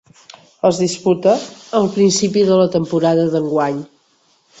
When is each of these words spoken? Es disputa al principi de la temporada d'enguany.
Es 0.69 0.77
disputa 0.83 1.35
al 1.79 1.85
principi 1.97 2.45
de 2.47 2.57
la 2.61 2.65
temporada 2.77 3.27
d'enguany. 3.35 3.79